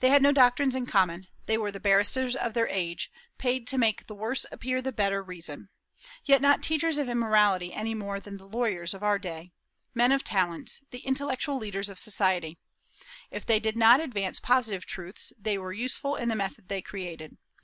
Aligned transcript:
They 0.00 0.10
had 0.10 0.20
no 0.20 0.30
doctrines 0.30 0.76
in 0.76 0.84
common. 0.84 1.26
They 1.46 1.56
were 1.56 1.72
the 1.72 1.80
barristers 1.80 2.36
of 2.36 2.52
their 2.52 2.68
age, 2.68 3.10
paid 3.38 3.66
to 3.68 3.78
make 3.78 4.06
the 4.06 4.14
"worse 4.14 4.44
appear 4.52 4.82
the 4.82 4.92
better 4.92 5.22
reason;" 5.22 5.70
yet 6.26 6.42
not 6.42 6.62
teachers 6.62 6.98
of 6.98 7.08
immorality 7.08 7.72
any 7.72 7.94
more 7.94 8.20
than 8.20 8.36
the 8.36 8.44
lawyers 8.46 8.92
of 8.92 9.02
our 9.02 9.18
day, 9.18 9.52
men 9.94 10.12
of 10.12 10.22
talents, 10.22 10.82
the 10.90 10.98
intellectual 10.98 11.56
leaders 11.56 11.88
of 11.88 11.98
society. 11.98 12.58
If 13.30 13.46
they 13.46 13.58
did 13.58 13.74
not 13.78 14.00
advance 14.00 14.38
positive 14.38 14.84
truths, 14.84 15.32
they 15.38 15.56
were 15.56 15.72
useful 15.72 16.14
in 16.14 16.28
the 16.28 16.36
method 16.36 16.68
they 16.68 16.82
created. 16.82 17.38